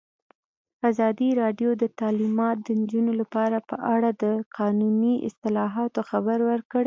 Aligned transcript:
ازادي 0.89 1.29
راډیو 1.41 1.69
د 1.81 1.83
تعلیمات 1.99 2.57
د 2.61 2.67
نجونو 2.81 3.11
لپاره 3.21 3.57
په 3.69 3.75
اړه 3.95 4.09
د 4.23 4.25
قانوني 4.57 5.15
اصلاحاتو 5.29 5.99
خبر 6.09 6.37
ورکړی. 6.49 6.79